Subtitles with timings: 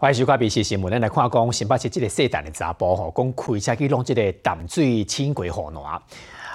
[0.00, 6.00] 欢迎收看《BBC 新闻》，咱来看讲新北市这个细蛋的查甫吼，讲开车去弄这个淡水轻轨河南，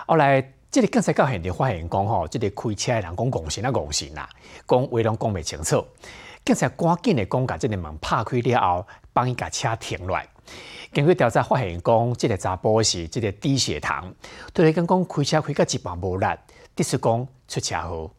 [0.08, 4.30] 后来这个警察到现场发现讲吼，这个开车的人讲误信啊误信啦，
[4.66, 5.86] 讲话拢讲袂清楚，
[6.46, 10.26] 警察赶紧的讲，把这个门拍开了后，帮伊把车停落来。
[10.94, 14.16] 经过调查发现讲，这个查甫是这个低血糖，
[14.54, 16.26] 突然间讲开车开到一半无力，
[16.74, 18.10] 第是讲出车祸。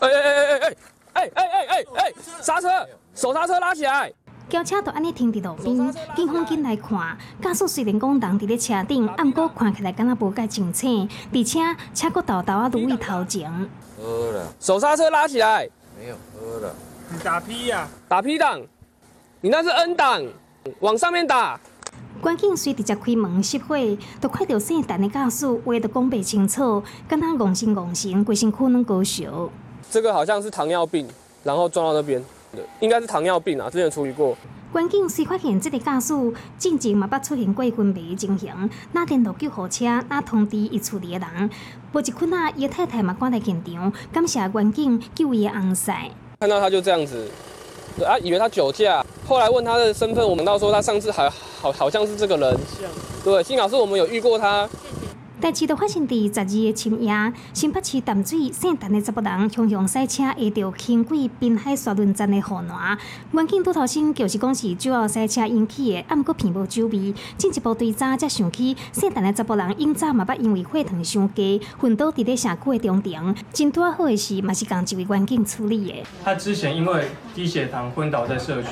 [0.00, 0.76] 哎哎哎哎哎！
[1.14, 2.12] 哎哎哎哎哎！
[2.40, 2.68] 刹车，
[3.14, 4.12] 手刹车拉起来。
[4.48, 11.60] 轿车就安尼停伫路边，警方进来看，驾驶虽然讲人伫咧车顶，暗过看起来敢若无介清醒，而且
[11.94, 13.50] 车个倒倒啊路位头前。
[13.96, 15.68] 喝了，手刹车拉起来。
[15.98, 16.74] 没有喝了。
[17.10, 17.88] 你打 P 呀？
[18.08, 18.60] 打 P 档。
[19.40, 20.22] 你那是 N 档，
[20.80, 21.58] 往上面打。
[22.20, 23.76] 关键随直接开门熄火，
[24.20, 29.50] 都看到姓陈的驾驶话都讲不清楚，敢若戆神戆神，规身可能高烧。
[29.92, 31.06] 这个好像是糖尿病，
[31.44, 32.24] 然后撞到那边，
[32.80, 34.34] 应该是糖尿病啊，之前处理过。
[34.72, 36.14] 关键是发现这个驾驶
[36.56, 41.50] 进前嘛捌出现过昏迷的情形，那天到救护车，那通知伊厝里的人，
[41.92, 45.94] 无一困啊，伊太太嘛赶来现场，感谢关键救伊的翁婿。
[46.40, 47.28] 看到他就这样子，
[48.02, 51.28] 啊，以为他酒驾，后来问他的身份，我们到说他上次还
[51.60, 52.58] 好好像是这个人，
[53.22, 54.66] 对，幸好是我们有遇过他。
[55.42, 62.96] 代志都发生伫十二个深夜，新北市淡水姓陈的查甫人向向赛车下着轻轨滨海沙轮站的河南，
[63.32, 67.12] 远景拄头先就是讲是酒后赛车引起的，暗过并无酒味。
[67.36, 73.34] 进一步对查才想起，姓陈的查甫人因早嘛捌因为血糖伤低，昏倒伫咧社区的中庭。
[73.52, 75.94] 真拄好的是，嘛是共一位远景处理的。
[76.24, 78.68] 他之前因为低血糖昏倒在社区，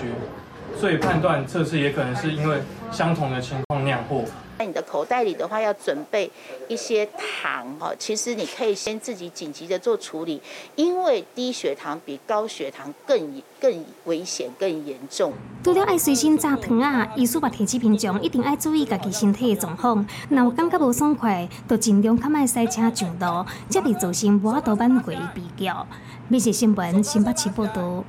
[0.79, 4.23] 所以判断测试也可能是因为相同的情况酿祸。
[4.61, 6.31] 在你的口袋里的话，要准备
[6.69, 7.91] 一些糖哈。
[7.99, 10.39] 其实你可以先自己紧急的做处理，
[10.77, 15.33] 因为低血糖比高血糖更更危险、更严重。
[15.65, 20.07] 除了爱随身扎糖啊，医师把体质平常一定爱注意家己身体的状况。
[20.29, 25.87] 若有感觉无爽快，就尽量较卖塞车上路，才袂造成无法度挽回比较。
[26.29, 28.05] 美食新闻新北市报道。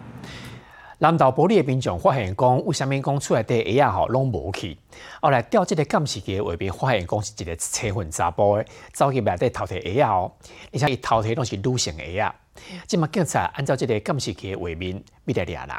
[1.01, 4.77] 南投玻璃的民众发现讲，为虾米讲出来的鞋啊吼拢无去？
[5.19, 10.31] 后来调这个监视器画面发现讲是一个车混查甫的，走去内底偷摕鞋啊哦，
[10.71, 12.35] 而且伊偷摕拢是女性鞋啊。
[12.85, 15.75] 即马警察按照这个监视器的画面，咪来抓人。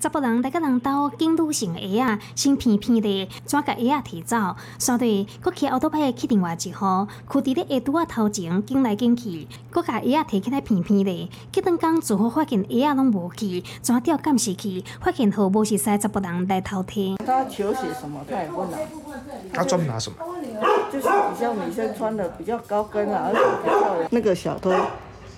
[0.00, 4.36] 查甫人来个人兜警女性鞋啊，先片片地抓个鞋啊提走，
[4.78, 11.30] 相对搁骑奥多派去另外一号，裤伫咧鞋拄啊头前紧来紧去，搁甲鞋啊提起来片片地。
[11.52, 17.16] 隔顿工最后发现鞋啊拢无去，抓掉监视器，发现毫无是使查甫人来偷听。
[17.24, 18.76] 他球鞋什么他也不拿，
[19.54, 20.16] 他专门拿什么？
[20.92, 24.70] 就是比较女生穿的比较高跟啊，而且比较那个小偷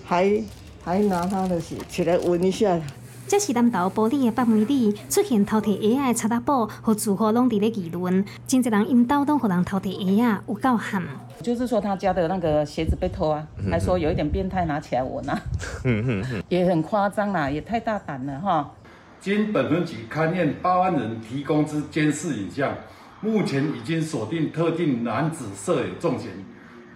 [0.05, 0.43] 还
[0.83, 2.81] 还拿他的鞋起来闻一下。
[3.29, 11.03] 这是南投玻璃的北门里出现偷摕鞋仔的查达宝和住户拢伫咧议论，真侪人因兜拢互人偷摕鞋仔，有够狠。
[11.43, 15.43] 就是说他家的那个鞋子被偷啊，还说有一点变态，拿起来闻啊，
[16.49, 18.71] 也很夸张啦，也太大胆了哈。
[19.21, 22.73] 经本分局勘验报案人提供之监视影像，
[23.21, 26.31] 目前已经锁定特定男子涉有重嫌。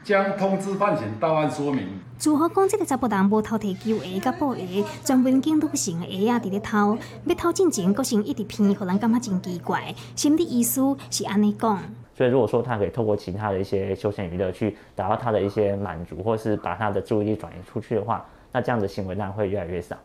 [0.02, 1.86] 将通知犯嫌到案说明。
[2.22, 9.94] 如何讲这个查甫人无偷摕旧鞋甲布鞋，专门警女性鞋啊伫咧偷，要偷进前，个性一直偏，互人感觉真奇怪。
[10.14, 10.80] 心理医师
[11.10, 11.78] 是安尼讲。
[12.14, 18.22] 所以如果说他可以透过其他的一些休闲娱乐去达到他的一些满足，或是把他的注意力转移出去的话，
[18.52, 19.96] 那这样的行为当然会越来越少。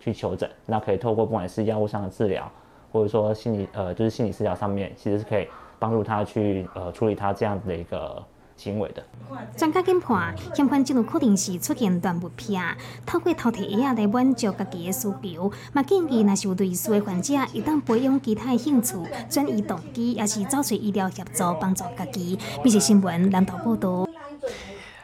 [0.00, 2.50] 去求诊，那可以透过不管是药物上的治疗，
[2.90, 5.46] 或者说心理呃就是心理治疗上面，其实是可以
[5.78, 8.24] 帮助他去呃处理他这样子的一个。
[8.58, 9.02] 行为的
[9.56, 12.58] 专家研判，嫌犯进入可能是出现断物癖，
[13.06, 15.52] 透过偷摕鞋仔来满足家己的需求。
[15.72, 18.96] 嘛建议，若是有类似的患者，一旦培养其他的兴趣，
[19.30, 22.38] 转移动机，也是找寻医疗协助，帮助家己。
[22.64, 24.08] 美食新闻南投报道。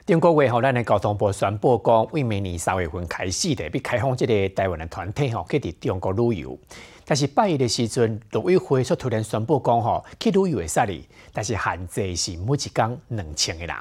[0.05, 6.59] 中国为后，咱的交通部宣布讲，为明年三月份开始的，要开放这个台湾的团体吼，去伫中国旅游。
[7.05, 13.77] 但是拜一的时阵，陆委会却突然宣布讲吼，去旅游会使哩，但是限制是每一天两千个人。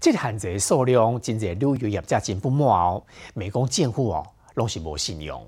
[0.00, 3.02] 这个限制数量，真侪旅游业者真不满哦，
[3.34, 5.44] 美讲政府哦，拢是无信用。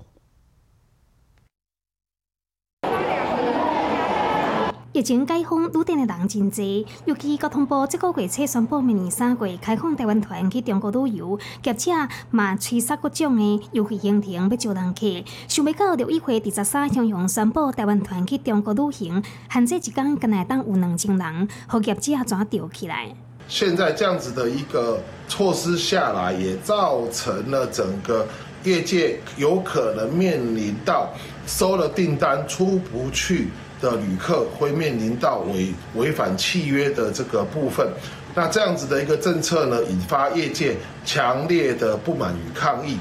[4.97, 6.65] 疫情解封，旅店的人真多，
[7.05, 11.91] 尤其交通部这个月初宣布，明年三月开放台湾团去中国旅游，业者
[12.31, 15.23] 嘛催杀各种的优惠行程要招人去。
[15.47, 19.21] 想不到六一会第十三向阳宣布台湾团去中国旅行，
[19.51, 23.15] 限制一天跟来当有两千人，和业者怎调起来？
[23.47, 28.27] 现在这样子的一个措施下来，也造成了整个
[28.63, 31.13] 业界有可能面临到
[31.45, 33.49] 收了订单出不去
[33.81, 37.87] 的旅客，会面临到违违反契约的这个部分。
[38.35, 42.97] 那这样子的一个政策呢，引发业界强烈的不满与抗议。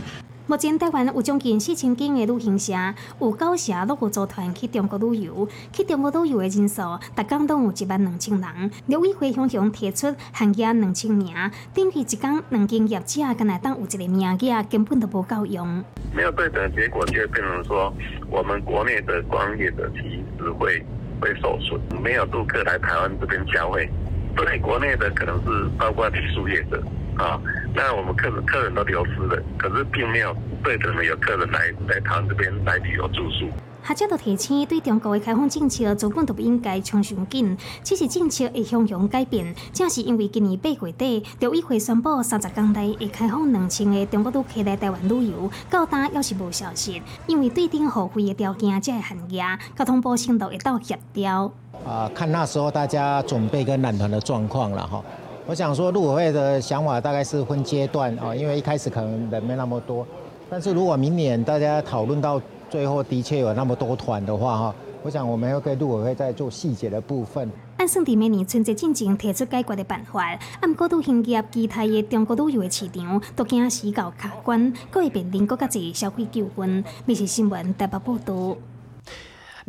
[0.49, 2.73] 目前台湾有将近四千间的旅行社，
[3.19, 6.83] 有九社落户组团去中国旅游，去中国旅游的人数，
[7.17, 8.71] 逐工都有一万两千人。
[8.87, 11.35] 陆委会向向提出限额两千名，
[11.75, 15.83] 等于一工两间业者，跟来当有一个名额，根本都无够用。
[16.15, 17.93] 没有对等结果，就变成说，
[18.31, 19.99] 我们国内的光业的其
[20.39, 20.81] 实会
[21.21, 23.91] 会受损，没有顾客来台湾这边消费。
[24.37, 26.81] 对国内的可能是包括旅宿业者
[27.19, 27.41] 啊，
[27.75, 33.49] 那我们客人客人都流失了，可是并没有对等的有客人来来台湾这边来旅游住宿。
[33.87, 37.57] 学者都提醒，对中国的开放政策，根本都不应该冲上紧。
[37.85, 51.53] 只是政策会向向改变，正是因为今年八月底，陆委会宣布三十天内会开放两千个中国旅客来台湾旅游，到达要是无消息，因为对等付费的条件才会限额，交通部程度会到协调。
[51.87, 55.01] 啊，看那时候大家准备跟揽团的状况了哈。
[55.49, 60.05] 我想说，陆委会的想法大概是分阶段啊，因为一开始可能人没那么多，
[60.51, 67.49] 但是如果明年大家讨论到最后的确有那么多团的话哈，我想我们要跟陆委会再做细节的部分。
[67.77, 76.83] 按算伫明年春节进前提出解决的办法，按过度兴业其他的中国旅游的市场都惊死到卡关，各会面临更加侪消费纠纷。
[77.05, 78.57] 密切新闻台北报道。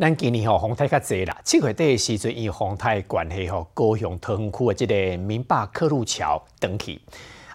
[0.00, 7.00] 咱今年吼风台较济啦，七月底时阵以风台关系吼，高雄桃园区的即个民霸客路桥登去，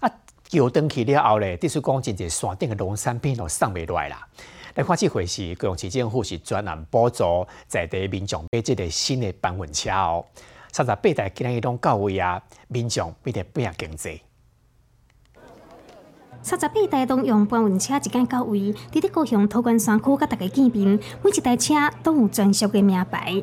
[0.02, 0.12] 啊，
[0.50, 4.28] 桥登去了后咧，就是讲真侪山顶的农产品都送袂落来啦。
[4.76, 10.26] 来看即回事，高雄市政府是专案补助在地民众买即个新的搬运车哦。
[10.74, 14.20] 三十八台今日拢到位啊，民众必定变啊经济。
[16.44, 21.74] 三十八台拢用搬运车一间到位，伫咧高雄桃园山区，甲大家见面，每一台车
[22.04, 23.42] 都有专属的名牌。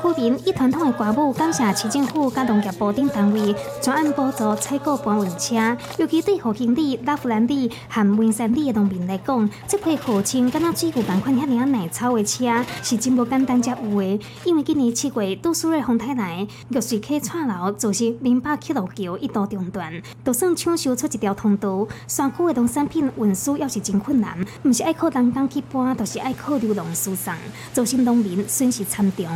[0.00, 5.76] 区民一团团的歌舞，感谢市政府甲农业部等单位专案补助采购搬运车。
[5.98, 14.20] 尤其对何兴里、拉弗兰里和文山里的农民来讲，这批号称敢若水牛共款遐尔耐操的车，是真无简单才有的。
[14.44, 19.92] 因为今年七月杜苏芮风台来，玉水溪串流造成民巴铁路桥一度中断，
[20.24, 24.38] 就算抢修出一条通道，山区的农产品运输也是真困难。
[24.62, 27.34] 毋是爱靠人工去搬，就是爱靠流浪输送，
[27.72, 29.26] 造成农民损失惨重。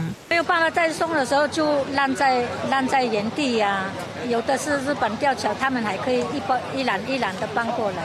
[0.60, 3.90] 那再送的时候就烂在烂在原地呀，
[4.28, 8.04] 有的是日本吊桥，他们还可以一包一揽一揽的搬过来，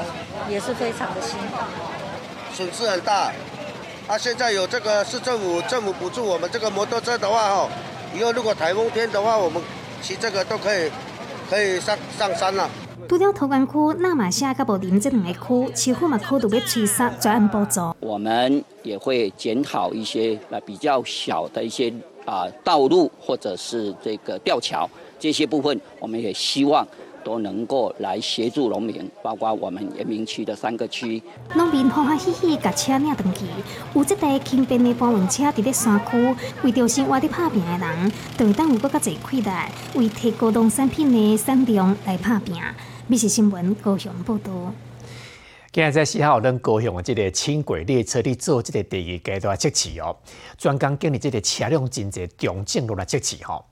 [0.49, 1.57] 也是非常的辛苦，
[2.53, 3.31] 损失很大。
[4.07, 7.69] 啊，现在有这个市政府政府补助我们这个摩托车的话，哦，
[8.13, 9.61] 以后如果台风天的话，我们
[10.01, 10.91] 骑这个都可以
[11.49, 12.69] 可以上上山了。
[13.07, 17.95] 除了桃园区、那马夏、甲布林这两个区，其他嘛区都要催杀专案补助。
[18.01, 21.91] 我们也会检讨一些呃比较小的一些
[22.29, 24.87] 啊道路或者是这个吊桥
[25.17, 26.87] 这些部分，我们也希望
[27.23, 31.21] 都能够来协助农民，包括我们人民区的三个区。
[31.55, 33.45] 农民欢欢喜喜甲车领登去，
[33.95, 42.55] 有这台轻便的搬运车伫咧山区，为着生活伫拍拼的人，就当有更加侪亏待，为提高农产品的产量来拍拼。
[43.07, 44.51] 密切新闻高雄报道。
[45.71, 50.17] 今日在四号，咱高雄的这个轻轨列车伫做这个第二阶段测试哦，
[50.57, 53.63] 专工经历这个车辆真侪重整落来测试吼。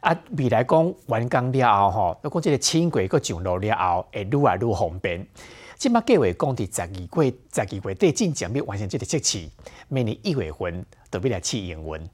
[0.00, 5.26] 啊，未来讲完工了后吼，如果这个轻轨搁上路了后，会愈来愈方便。
[5.76, 9.46] 即马计划讲伫十二月十二月底进前要完成这个测试，
[9.88, 12.08] 明年一月份就要来试营运。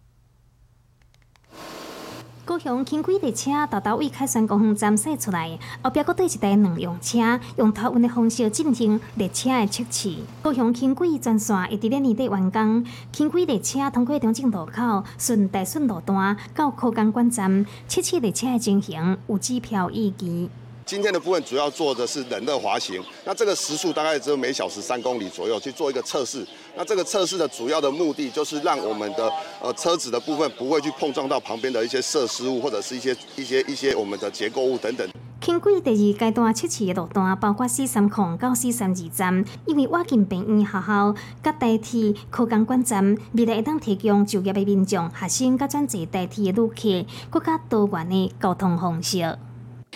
[2.50, 10.16] 高雄轻轨列车到达位凯旋公园站驶出来，后壁搁对一台两用车，用托运的方式进行列车的测试。
[10.42, 20.50] 高雄轻轨全线会伫咧年底完工，轻轨列车通过中正路口，顺大顺路段到科工馆站，测试列车的情形有指标预期。
[20.90, 26.44] 今天的部分主要做的是冷的滑行，那这个时速大概只有每小时三公里左右去做一个测试。
[26.76, 29.32] 那这个测试的主要的目的就是让我们的
[29.62, 35.09] 呃车子的部分不会去碰撞到旁边的一些设施物或者是一些一些一些我们的结构物等等。
[35.40, 49.38] 轻轨第二阶段测试的路段包括四三控到四三二站，因为挖进病院学校，甲代替科工馆站，未来会当提供就业的民众、学生甲转职代替的旅客，更加多元的交通方式。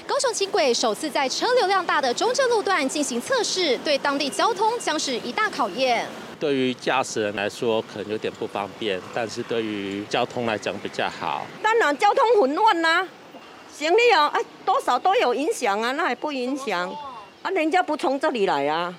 [0.07, 6.07] 高雄轻轨首次在车流量大的中正路段进行测试，对当地交通将是一大考验。
[6.39, 11.47] 对于驾驶人来说，可能有点不方便，但是对于交通来讲比较好。
[11.63, 13.07] 当然，交通混乱呐，
[13.73, 16.91] 行李啊，哎，多少都有影响啊，那还不影响
[17.43, 17.51] 啊？
[17.51, 18.95] 人家不从这里来啊，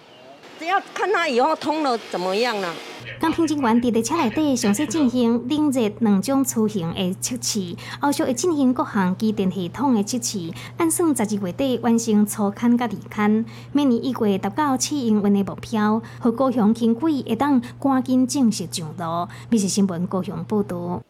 [0.58, 2.74] 只要看他以后通了怎么样呢？
[3.20, 19.28] 工评人员伫列车内底详细进行冷热两种出行的测试，后续会进行各项机电系统的测试，按算十二月底完成初勘甲二勘，明年一月达到试营运的目标，和高雄轻轨会当赶紧正式上路。
[19.50, 21.02] 密是新闻高雄报道。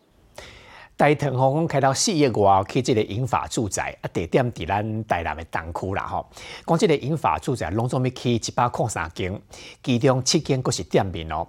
[0.97, 6.25] 大同吼，讲开到四月外去即个英法住宅啊，地点伫咱台南的东区啦吼。
[6.65, 9.41] 讲即个英法住宅拢总要去一百零三间，
[9.83, 11.45] 其中七间阁是店面哦。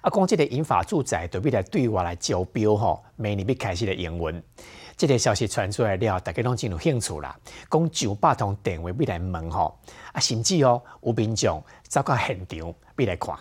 [0.00, 4.42] 啊，讲即个英法住宅对要来对外来招标吼，明年要开始的营运。
[4.96, 7.36] 即个消息传出来了，大家拢真有兴趣啦。
[7.70, 9.78] 讲上百通电话要来问吼，
[10.12, 13.36] 啊，甚至哦有民众走到现场要来看。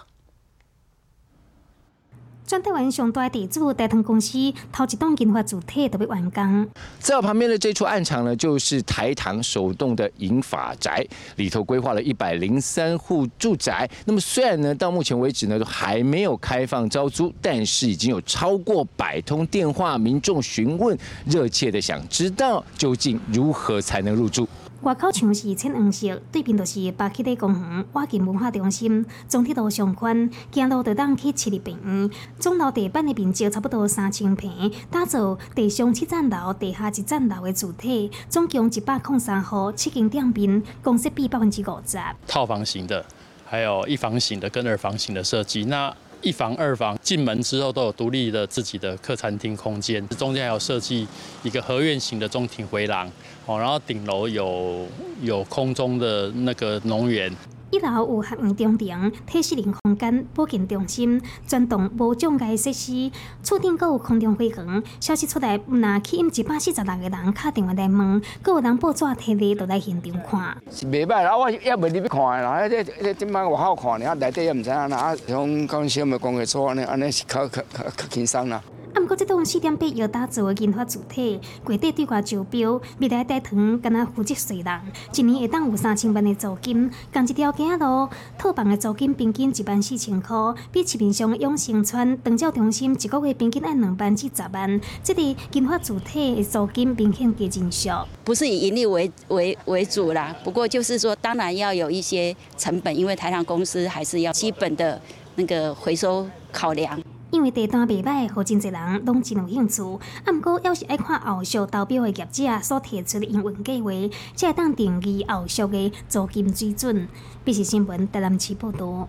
[2.48, 4.38] 全台湾上大地主大同公司
[4.72, 6.68] 头一栋金发主体特别完工。
[7.00, 11.04] 在我旁边的这处暗场呢，就是台糖首栋的银法宅，
[11.38, 13.90] 里头规划了一百零三户住宅。
[14.06, 24.48] 那么虽然呢，到目前为止呢，都还没有开放招租，但是已经有超过百通电话，民众询问，热切的想知道究竟如何才能入住。
[24.82, 32.12] 外口墙是浅黄色，对面就是八起的公园、瓦近文化中心，总体都上宽，行路就当去七里坪。
[32.38, 41.98] 总楼地板的面积差不多三千平，打造地上七层楼、地下一层楼的主体，总共一百零三户，七间店面，共设比百分之五十。
[42.28, 43.04] 套房型的，
[43.46, 45.66] 还有一房型的跟二房型的设计。
[45.66, 45.92] 那
[46.22, 51.08] 一房、二房进门之后都有独立的自己的客餐厅空间，中间还有设计
[51.44, 53.08] 一个合院型的中庭回廊，
[53.48, 54.88] 哦，然后顶楼有
[55.22, 57.32] 有空中的那个农园。
[57.72, 63.12] 一楼有学院中庭、体适能空间、保健中心、全栋无障碍设施，
[63.44, 64.82] 厝顶阁有空中飞行。
[65.00, 70.58] 消息出来，那去因一百四十六个人敲电话来问，阁有人报纸摕嚟就来现场看。
[70.72, 78.64] 是袂歹啦，我也未入去看啦，这这即摆外好看呢，内底也毋知影啦，啊，像讲小妹工业所安尼，安尼是较较较较轻松啦。
[78.96, 84.82] 啊，毋过这栋四点八要打造的研发主体，柜底对外招标，未来大堂敢若负责税人，
[85.14, 90.38] 一年会当有三千万的租金，共一条街路套房的租金平均一万四千块，
[90.72, 98.08] 比市面上的永兴村长照中心一个月平均按两万至十万，这里研发主体的租金明显加真少。
[98.24, 105.02] 不是以盈利为为为主啦，不过就是说，当然要有一些成本，因为台糖公司还是要基本的
[105.36, 106.98] 那个回收考量。
[107.46, 110.00] 为地段袂歹，互真侪人拢真有兴趣。
[110.26, 113.92] 啊，毋过要是爱看后续投标的业者所提出的营运计划，
[114.36, 117.08] 才会当定义后续的租金水准。
[117.44, 119.08] 必是新闻台南市报道。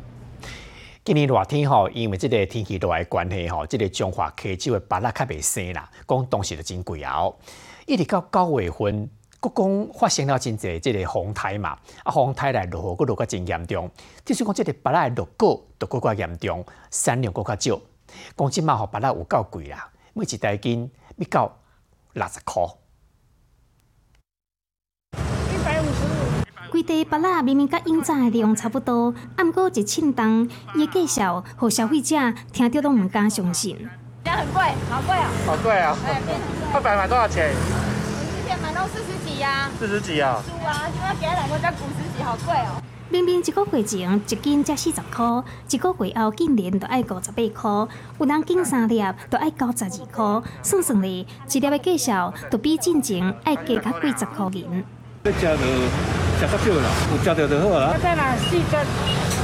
[1.02, 7.31] 今年热天吼，因为即个天气热的关系吼，即个中华溪州的芭乐较袂生啦，讲当时就真贵啊。
[7.87, 9.09] 一直到九月份，
[9.40, 13.90] 国讲发生了真侪即个风台嘛，啊，风台来落雨，佫落较真严重。
[14.25, 17.81] 即使讲即个芭乐落果，都佫较严重，产量佫较少。
[18.36, 21.58] 讲即嘛吼，芭乐有够贵啦，每一袋斤要到
[22.12, 22.70] 六十箍。
[25.12, 26.70] 一百五十五。
[26.70, 32.16] 规地芭乐明明甲应早的量差不多，啊，毋过一称重，伊的介绍，互消费者
[32.52, 33.88] 听着拢毋敢相信。
[34.25, 35.26] 这很贵，好贵哦。
[35.46, 35.96] 好贵啊！
[36.75, 37.54] 二百买多少钱？
[37.54, 39.70] 我之前买到四十几呀。
[39.78, 40.42] 四十几啊？
[40.44, 42.82] 是啊，现在给他两个加五十几，好贵哦。
[43.08, 45.25] 明明一个月前一斤才四十块，
[45.70, 54.84] 一个月后竟然都爱五十八块，有人斤三粒都爱九十二块，算算咧，一粒的介绍都比进前爱加较几十块银。
[55.22, 55.46] 要食就
[56.36, 57.92] 食较少啦，有食着就好啦。
[57.94, 58.84] 我再拿四个，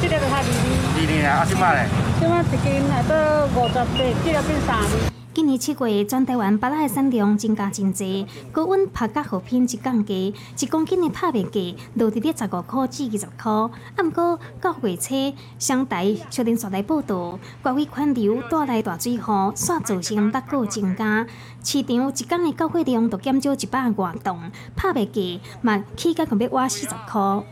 [0.03, 0.51] 这个就较二二。
[0.97, 1.87] 二二啊，啊，即摆咧？
[2.19, 3.85] 即摆一斤来到五十八，
[4.25, 5.12] 这个变三厘。
[5.35, 11.59] 今年七月，全台湾芭乐的产量增加真济，高温拍甲好品一降价，一公斤的拍面价
[11.95, 13.51] 落伫咧十五块至二十块。
[13.51, 13.71] 啊，
[14.05, 21.27] 毋过九月初，商台确定刷来报道，外围款流带来大水雨，煞造成六个增加，
[21.65, 27.43] 市场一天的交货量就减少一百外吨，拍面价嘛起价可要挖四十块。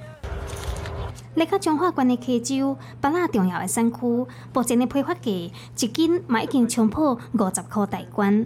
[1.34, 8.44] 来到彰化县的溪州，巴拉重要的产区，目前的批发价一斤嘛已经冲破五十块大关。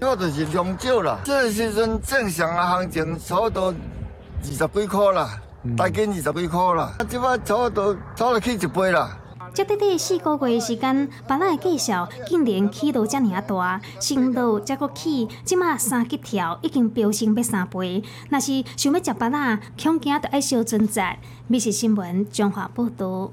[0.00, 5.38] 我就是量少啦，这时阵正常的行情差不多二十几块啦，
[5.76, 9.18] 大斤二十几块啦，啊，即摆差不多差了去一倍啦。
[9.54, 18.02] 这短短四个月的时间，芭乐的介绍竟然起到这尔大，升到再搁起，即马三级条已经飙升要三倍。
[18.28, 21.20] 若是想要食芭乐，恐惊得爱小存在。
[21.46, 23.30] 密实新闻综合报道。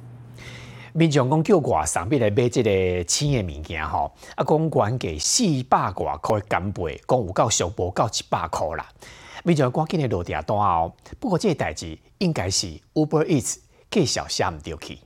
[0.94, 8.88] 民众讲叫外送，要来买即个青的物件吼，啊，讲原价四百外块的干贝，讲有够上无够一百块啦。
[9.44, 10.94] 民众赶紧的落地单哦。
[11.20, 13.56] 不过这个代志应该是 Uber Eats
[13.90, 15.00] 介绍写唔掉去。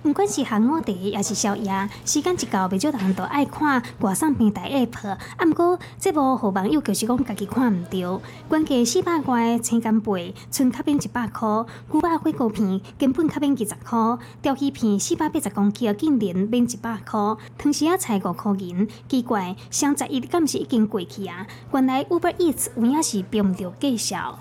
[0.00, 5.08] 不管是下午茶，也是宵夜，时间一到，不少人都爱看外送平台 App。
[5.08, 11.48] 啊，毋过这部好网友就是讲家己看唔到，关价四百块青干贝，纯卡片一百块，
[11.90, 21.44] 牛肉火锅片根本卡片二十块，钓鱼片四百八十公克竟然免一百块，汤匙啊菜五块银，奇怪，双十一敢是已经过去啊？
[21.72, 24.38] 原来 Uber Eats 有影是标唔到介绍。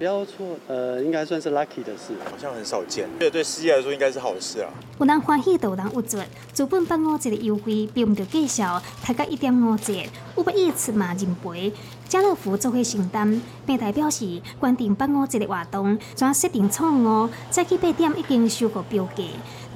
[0.00, 3.06] 标错，呃，应该算是 lucky 的事，好像很少见。
[3.20, 4.70] 这对司机来说应该是好事啊。
[4.98, 6.26] 有人欢喜，就有人不准。
[6.54, 9.92] 资本办五折的优惠，并唔着介绍，开到一点五折。
[10.36, 11.70] 五百一次嘛认赔，
[12.08, 13.42] 家乐福做伙承担。
[13.66, 19.22] 平台表示，关定办五折的活动，全设定错误，再去八点已经收过标价。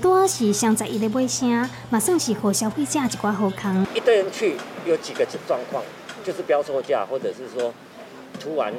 [0.00, 3.86] 多是上在一的尾声，嘛算是和消费者一寡好康。
[3.94, 5.84] 一堆人去，有几个状况，
[6.24, 7.74] 就是标错价，或者是说
[8.40, 8.72] 突然。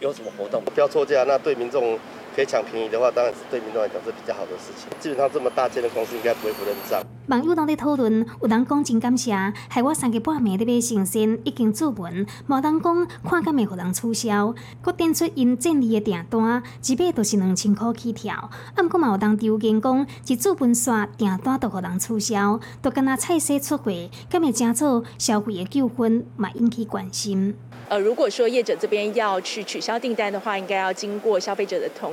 [0.00, 0.62] 有什么活动？
[0.64, 1.98] 不要错价，那对民众
[2.36, 4.86] 可以抢便宜的话，当然是对民众来讲是比较好的事情。
[5.00, 7.02] 基本上这么大间的公司应该不会不认账。
[7.28, 9.32] 网友都在讨论，有人讲真感谢，
[9.70, 18.34] 害我三个半暝在买生鲜已经注文，无人讲看敢会互人促销，佮点出因建立的订单，一买都是两千块起跳。
[18.34, 23.90] 啊，毋过嘛有人留言讲，一注文刷订单都互人取消，都跟那菜色出货，
[24.28, 27.56] 敢会正做消费的纠纷，嘛引起关心。
[27.88, 32.12] 呃，如果说业者这边要去取消订单的话，应该要经过消费者的同。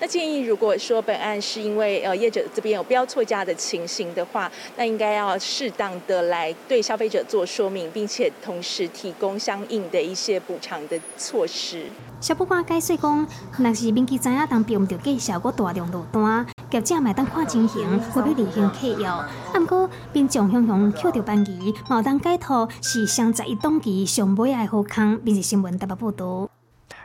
[0.00, 11.86] 那建议，如果说本案是因为呃业者这边有标错价的情形的话，那应该要适当的来对消费者做说明，并且同时提供相应的一些补偿的措施。
[12.20, 13.26] 小布官解释讲，
[13.58, 16.46] 若是民记知影当标唔着介绍，我大量落单。
[16.70, 19.14] 业者买当看情形，或者另行客要。
[19.14, 26.50] 啊，毋过民众向向捡到班机，毛当解脱是双十一冬季上尾爱好康，便是新闻特别报道。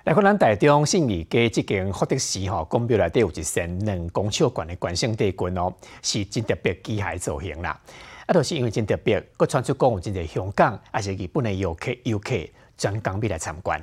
[0.06, 7.80] 来看咱台中信义街即间福德市吼，公庙内底有一扇两公尺悬的关圣帝君哦，是真特别机械造型啦。
[8.26, 12.36] 啊，都是因为真特别，佮传出讲有真侪香港还是日本的游客游客
[12.78, 13.82] 专港必来参观。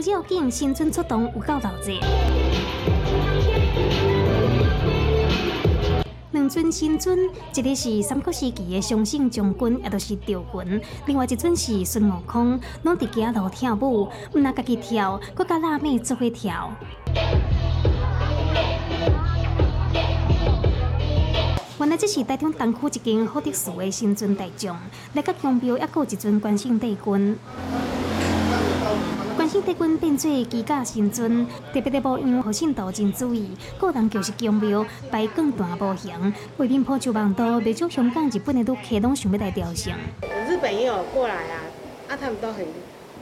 [0.00, 1.92] 绕境新村出动有够闹热，
[6.32, 16.70] 两尊新尊，一个是三国时期的雄性将军，也就是赵云；另外一尊是孙悟空，拢伫街头跳舞，毋但家己跳，搁甲辣妹做伙跳。
[21.80, 24.78] 原来这是台中东区一间好特殊的新尊大将，
[25.14, 27.38] 来甲江标，还有一尊关圣帝君。
[29.60, 33.50] 关圣帝君变做机甲神尊，特别的保养和信徒真注意。
[33.78, 36.12] 个人就是强庙摆更大模型，
[36.56, 39.94] 为民铺就望多，未少香港、日本的都客拢想要来雕像。
[40.48, 41.60] 日本也有过来啊，
[42.08, 42.66] 啊，他们都很，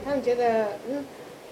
[0.05, 1.03] 他们觉得，嗯，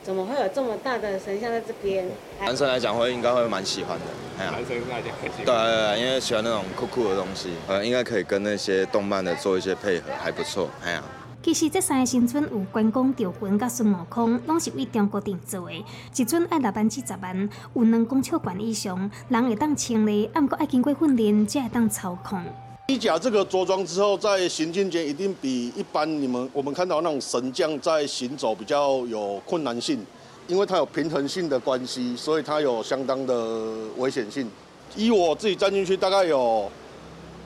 [0.04, 2.06] 怎么会有这么大的神像在这边？
[2.39, 4.06] 男生来讲会应该会蛮喜欢的，
[4.39, 11.04] 哎呀，男生来讲对对对，因为喜欢那种酷酷的东西，呃，应该可以跟那些动漫的做一些配合，还不错，哎呀。
[11.47, 15.86] 其实这三个新村有关公、赵云、甲孙悟空，拢是为中国定做的。
[16.13, 22.43] 一尊爱六万至十万，有两公尺管以上，人会当清理，毋过爱经过训练才会当操控。
[22.88, 30.05] 衣甲这个着装之后，在行进间一定比一般你们我们看到那种神将在行走比较有困难性，
[30.47, 34.51] 因为它有平衡性的关系，所以它有相当的危险性。
[34.97, 36.69] 依我自己站进去，大概有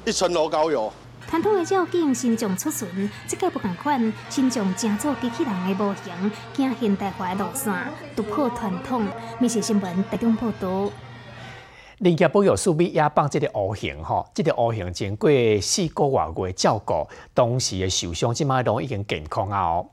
[0.06, 0.92] 一层楼高有。
[1.28, 6.14] 传统的照镜新将出巡，这个不共款，新将正做机器人的模型，
[6.54, 7.74] 行现代化的路线，
[8.16, 9.08] 突破传统。
[9.40, 10.92] 密切新闻台中报道。
[12.00, 15.30] 林家保育树米也放这个乌形吼，这个乌形经过
[15.62, 19.90] 四个月月照顾，当时的受伤即马都已经健康啊哦。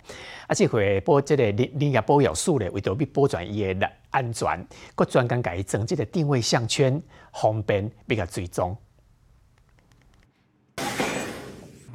[0.47, 7.01] 啊，这回保这个林林家保育树咧，为着要保全伊的安全，佮专工改装这个定位项圈，
[7.33, 8.75] 方便比较追踪。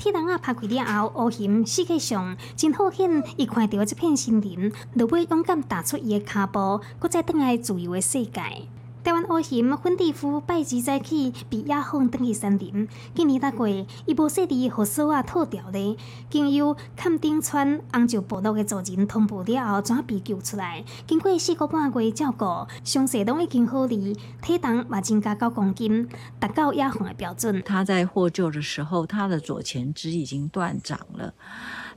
[0.04, 8.42] 铁人啊，拍开了后，乌熊世界上真好险，伊看到这片森林，就要勇敢踏出伊的脚步，搁再倒来自由的世界。
[9.04, 15.98] 台湾乌熊粉地夫拜之早起被野放登去森林，今年六月，伊无细地互锁啊套掉咧，
[16.30, 20.86] 经由坎顶川红石部落的族人通报了后，才被救出来。
[21.06, 22.46] 经过四个半月照顾，
[22.86, 26.08] 伤势拢已经好哩，体重嘛增加九公斤，
[26.40, 27.62] 达到野放的标准。
[27.64, 31.34] 他在获救的时候，他的左前肢已经断掌了。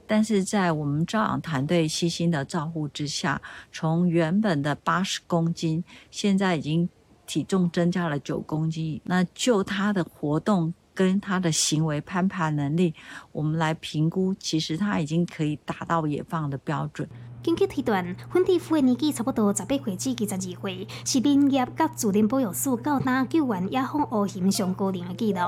[0.09, 3.41] 但是在我们照养团队细心的照护之下，
[3.73, 6.89] 从原本的八十公斤，现在已经
[7.27, 9.01] 体重增加了九公斤。
[9.05, 12.95] 那就他的活动跟他的行为攀爬能力，
[13.33, 17.09] 我们来评估，其实他已经可以达到野放的标准。
[17.43, 25.39] 根据推断，粉地夫的年纪差不多十八岁至二十二岁，是林业甲自然保育署到打救援野蜂乌熊上高龄的记录。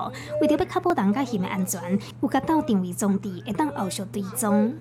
[0.40, 4.76] 为着要确保人甲熊的安全，有甲到定位装置，会当后续追踪。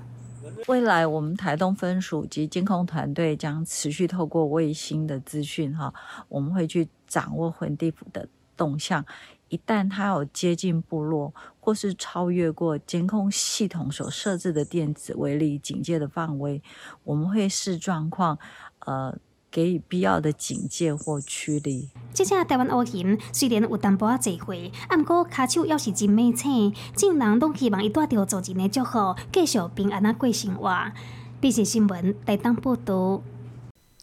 [0.65, 5.93] 未来我们台东分署及监控团队将持续透过卫星的资讯，哈，
[6.27, 9.05] 我们会去掌握混地府的动向。
[9.49, 16.61] 一旦它有接近部落，或是超越过监控系统所设置的电子威力警戒的范围，
[17.05, 18.37] 我们会视状况，
[18.79, 19.17] 呃，
[19.51, 21.89] 给予必要的警戒或驱离。
[22.13, 30.91] 这只台湾乌熊虽然有淡薄仔智慧，不过骹手要是真美青，众人都希望伊带着族人的祝福，继续平安啊过生活。
[31.39, 33.21] 必是新闻台东报道。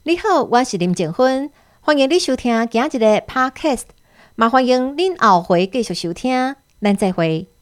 [0.05, 3.85] 你好，我是林静芬，欢迎你收听今日的 Podcast，
[4.37, 7.54] 也欢迎恁后回继续收听，咱再会。